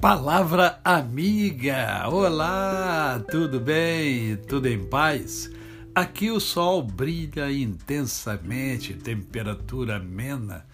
[0.00, 2.08] Palavra amiga!
[2.08, 4.34] Olá, tudo bem?
[4.48, 5.50] Tudo em paz?
[5.94, 10.64] Aqui o sol brilha intensamente, temperatura amena.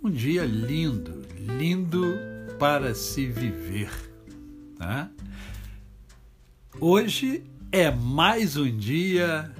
[0.00, 2.14] Um dia lindo, lindo
[2.60, 3.90] para se viver.
[4.78, 5.10] Né?
[6.78, 9.50] Hoje é mais um dia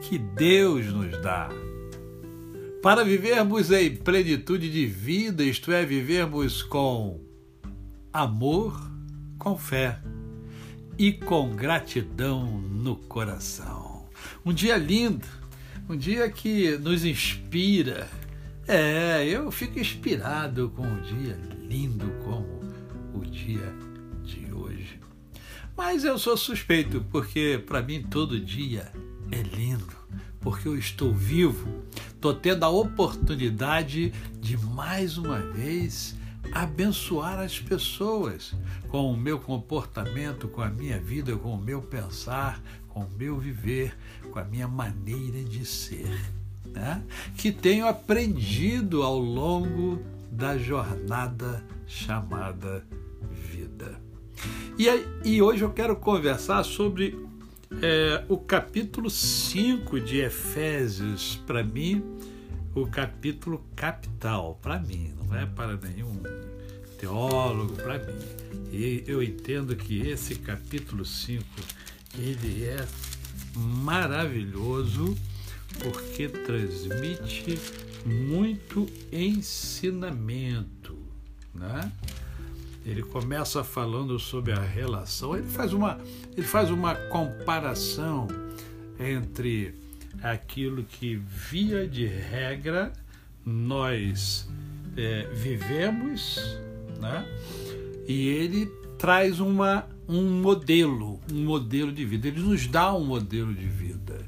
[0.00, 1.48] que Deus nos dá
[2.82, 7.31] para vivermos em plenitude de vida, isto é, vivermos com
[8.12, 8.78] amor
[9.38, 9.98] com fé
[10.98, 14.06] e com gratidão no coração.
[14.44, 15.26] Um dia lindo,
[15.88, 18.08] um dia que nos inspira.
[18.68, 22.60] É, eu fico inspirado com um dia lindo como
[23.14, 23.72] o dia
[24.22, 25.00] de hoje.
[25.74, 28.92] Mas eu sou suspeito, porque para mim todo dia
[29.30, 29.96] é lindo,
[30.38, 31.82] porque eu estou vivo,
[32.14, 36.14] estou tendo a oportunidade de mais uma vez
[36.52, 38.54] abençoar as pessoas
[38.88, 43.38] com o meu comportamento, com a minha vida, com o meu pensar, com o meu
[43.38, 43.96] viver,
[44.30, 46.20] com a minha maneira de ser,
[46.66, 47.02] né?
[47.36, 52.84] que tenho aprendido ao longo da jornada chamada
[53.30, 54.00] vida.
[54.78, 54.86] E,
[55.24, 57.18] e hoje eu quero conversar sobre
[57.80, 61.40] é, o capítulo 5 de Efésios.
[61.46, 62.02] Para mim,
[62.74, 66.22] o capítulo capital, para mim, não é para nenhum
[66.98, 68.18] teólogo, para mim.
[68.70, 71.44] E eu entendo que esse capítulo 5,
[72.18, 72.86] ele é
[73.54, 75.16] maravilhoso
[75.80, 77.58] porque transmite
[78.06, 80.96] muito ensinamento,
[81.54, 81.92] né?
[82.84, 86.00] Ele começa falando sobre a relação, ele faz uma,
[86.36, 88.26] ele faz uma comparação
[88.98, 89.74] entre
[90.22, 92.92] aquilo que, via de regra,
[93.44, 94.48] nós
[94.96, 96.38] é, vivemos,
[97.00, 97.26] né?
[98.06, 98.66] e ele
[98.98, 102.28] traz uma, um modelo, um modelo de vida.
[102.28, 104.24] Ele nos dá um modelo de vida.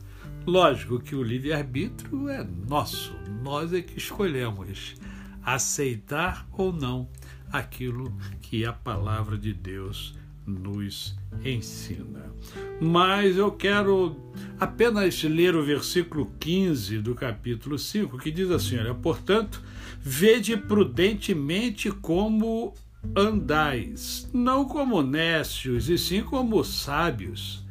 [0.46, 4.94] Lógico que o livre-arbítrio é nosso, nós é que escolhemos
[5.42, 7.08] aceitar ou não
[7.52, 8.12] aquilo
[8.42, 10.14] que a palavra de Deus
[10.46, 12.32] nos ensina.
[12.80, 14.16] Mas eu quero
[14.58, 19.62] apenas ler o versículo 15 do capítulo 5, que diz assim: Olha, portanto,
[20.00, 22.74] vede prudentemente como
[23.16, 27.64] andais, não como nécios, e sim como sábios,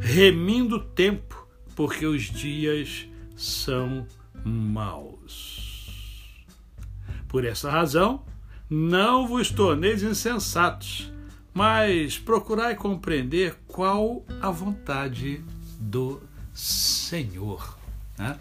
[0.00, 3.06] remindo o tempo, porque os dias
[3.36, 4.06] são
[4.44, 5.66] maus.
[7.28, 8.24] Por essa razão,
[8.70, 11.12] não vos torneis insensatos
[11.52, 15.44] mas procurai compreender qual a vontade
[15.78, 16.20] do
[16.54, 17.78] Senhor.
[18.18, 18.38] Né?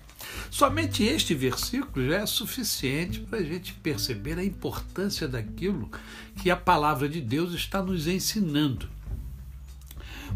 [0.49, 5.89] Somente este versículo já é suficiente para a gente perceber a importância daquilo
[6.35, 8.89] que a palavra de Deus está nos ensinando.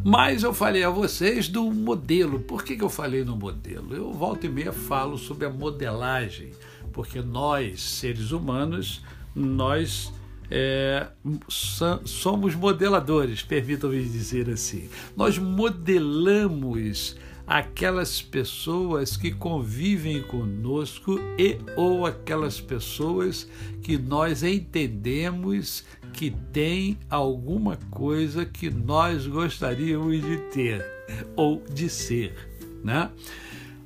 [0.04, 2.40] Mas eu falei a vocês do modelo.
[2.40, 3.94] Por que, que eu falei no modelo?
[3.94, 6.52] Eu volto e meia falo sobre a modelagem,
[6.92, 9.02] porque nós, seres humanos,
[9.36, 10.12] nós
[10.52, 11.08] é,
[11.48, 14.90] somos modeladores, permitam-me dizer assim.
[15.16, 17.16] Nós modelamos
[17.48, 23.48] aquelas pessoas que convivem conosco e ou aquelas pessoas
[23.82, 30.86] que nós entendemos que tem alguma coisa que nós gostaríamos de ter
[31.36, 32.36] ou de ser,
[32.84, 33.10] né?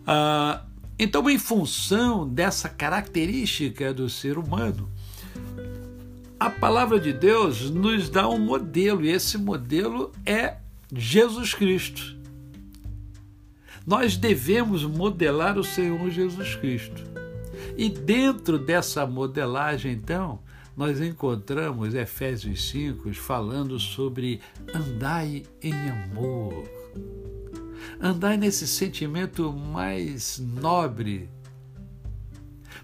[0.06, 0.64] Ah,
[0.98, 4.90] então, em função dessa característica do ser humano,
[6.46, 10.58] a palavra de Deus nos dá um modelo, e esse modelo é
[10.94, 12.16] Jesus Cristo.
[13.84, 17.02] Nós devemos modelar o Senhor Jesus Cristo.
[17.76, 20.38] E dentro dessa modelagem, então,
[20.78, 24.40] nós encontramos Efésios 5 falando sobre
[24.72, 26.64] andai em amor.
[28.00, 31.28] Andai nesse sentimento mais nobre,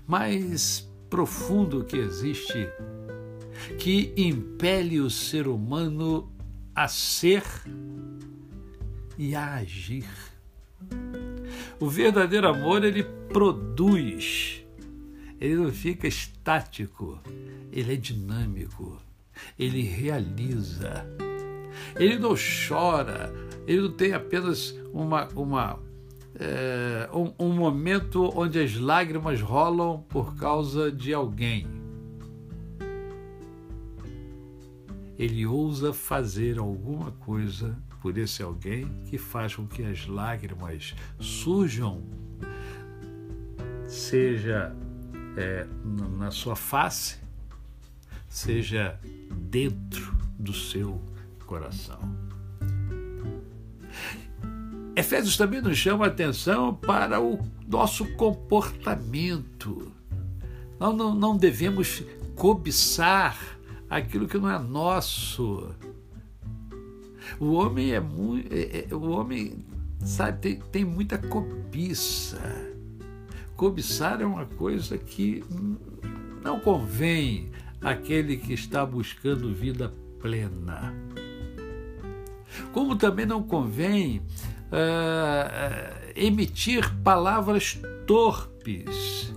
[0.07, 2.67] mais profundo que existe
[3.77, 6.31] que impele o ser humano
[6.75, 7.43] a ser
[9.17, 10.09] e a agir.
[11.79, 14.63] O verdadeiro amor ele produz,
[15.39, 17.19] ele não fica estático,
[17.71, 19.01] ele é dinâmico,
[19.57, 21.05] ele realiza,
[21.95, 23.33] ele não chora,
[23.67, 25.79] ele não tem apenas uma, uma
[26.35, 31.80] é, um, um momento onde as lágrimas rolam por causa de alguém
[35.21, 42.01] ele ousa fazer alguma coisa por esse alguém que faz com que as lágrimas surjam,
[43.87, 44.75] seja
[45.37, 45.67] é,
[46.17, 47.17] na sua face,
[48.27, 50.99] seja dentro do seu
[51.45, 51.99] coração.
[54.95, 59.91] Efésios também nos chama a atenção para o nosso comportamento.
[60.79, 62.03] Nós não, não devemos
[62.35, 63.60] cobiçar
[63.91, 65.75] aquilo que não é nosso.
[67.37, 68.51] O homem é muito.
[68.51, 69.65] É, é, o homem,
[69.99, 72.41] sabe, tem, tem muita cobiça.
[73.57, 75.43] Cobiçar é uma coisa que
[76.41, 77.51] não convém
[77.81, 80.95] àquele que está buscando vida plena.
[82.71, 84.19] Como também não convém
[84.71, 89.33] uh, emitir palavras torpes.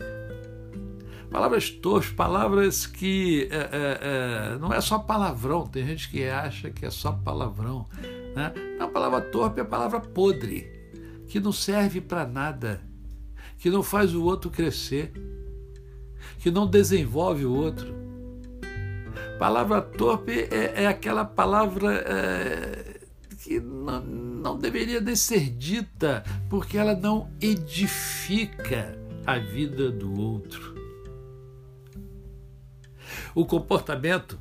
[1.35, 6.87] Palavras torpes, palavras que uh, uh, não é só palavrão, tem gente que acha que
[6.87, 7.89] é só palavrão.
[8.37, 8.53] Né?
[8.79, 10.71] A palavra torpe é a palavra podre,
[11.27, 12.81] que não serve para nada,
[13.59, 15.13] que não faz o outro crescer,
[16.39, 17.93] que não desenvolve o outro.
[19.37, 23.01] Palavra torpe é, é aquela palavra é,
[23.43, 28.97] que não, não deveria nem ser dita, porque ela não edifica
[29.27, 30.74] a vida do outro.
[33.35, 34.39] O comportamento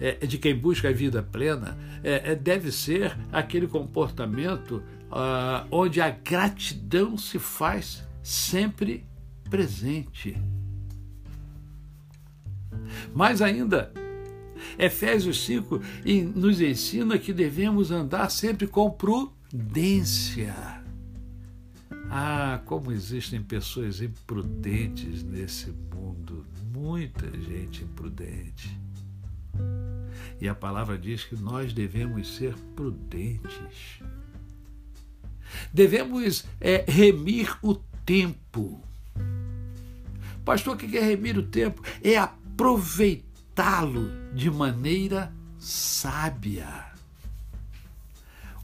[0.00, 6.00] é, de quem busca a vida plena é, é deve ser aquele comportamento ah, onde
[6.00, 9.04] a gratidão se faz sempre
[9.50, 10.36] presente.
[13.14, 13.92] Mais ainda,
[14.78, 15.80] Efésios 5
[16.34, 20.83] nos ensina que devemos andar sempre com prudência.
[22.10, 28.78] Ah, como existem pessoas imprudentes nesse mundo, muita gente imprudente.
[30.40, 34.00] E a palavra diz que nós devemos ser prudentes.
[35.72, 37.74] Devemos é, remir o
[38.04, 38.82] tempo.
[40.44, 41.82] Pastor, o que é remir o tempo?
[42.02, 46.92] É aproveitar tratá-lo de maneira sábia.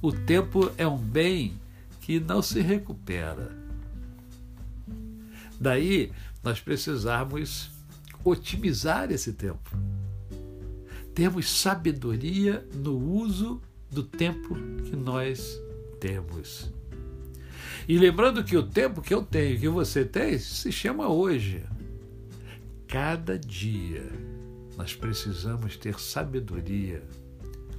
[0.03, 1.59] O tempo é um bem
[2.11, 3.57] que não se recupera.
[5.61, 6.11] Daí
[6.43, 7.71] nós precisamos
[8.25, 9.71] otimizar esse tempo.
[11.15, 15.57] Temos sabedoria no uso do tempo que nós
[16.01, 16.73] temos.
[17.89, 21.62] E lembrando que o tempo que eu tenho, que você tem, se chama hoje.
[22.89, 24.03] Cada dia
[24.77, 27.05] nós precisamos ter sabedoria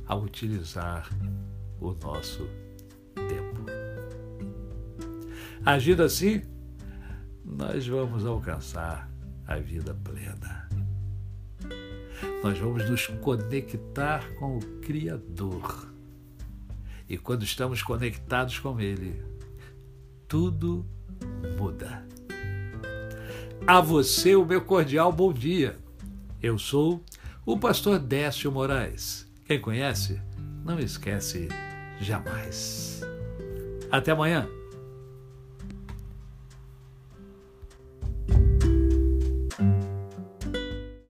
[0.06, 1.10] ao utilizar
[1.82, 2.61] o nosso tempo.
[5.64, 6.42] Agindo assim,
[7.46, 9.12] nós vamos alcançar
[9.46, 10.68] a vida plena.
[12.44, 15.88] Nós vamos nos conectar com o Criador.
[17.08, 19.22] E quando estamos conectados com Ele,
[20.28, 20.84] tudo
[21.60, 22.08] muda.
[23.68, 25.76] A você, o meu cordial bom dia.
[26.42, 27.04] Eu sou
[27.46, 29.30] o pastor Décio Moraes.
[29.46, 30.20] Quem conhece,
[30.66, 31.50] não esquece
[32.00, 33.02] jamais.
[33.92, 34.48] Até amanhã.